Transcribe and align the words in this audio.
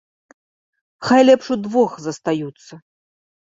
Хай 1.09 1.21
лепш 1.29 1.45
удвох 1.57 1.91
застаюцца! 2.07 2.73